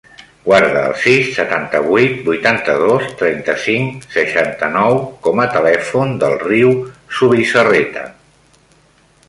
[0.43, 4.97] Guarda el sis, setanta-vuit, vuitanta-dos, trenta-cinc, seixanta-nou
[5.29, 6.73] com a telèfon del Riu
[7.19, 8.07] Zubizarreta.